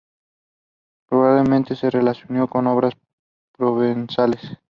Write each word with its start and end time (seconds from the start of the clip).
Probablemente 1.09 1.75
se 1.75 1.91
relacionó 1.91 2.47
con 2.49 2.65
obras 2.65 2.95
provenzales. 3.55 4.41